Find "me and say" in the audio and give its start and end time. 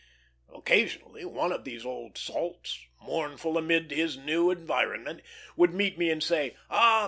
5.99-6.55